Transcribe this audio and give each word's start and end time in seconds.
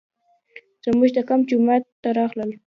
زموږ 0.83 1.09
د 1.15 1.19
کمپ 1.29 1.43
جومات 1.49 1.83
ته 2.01 2.09
راغلل. 2.19 2.51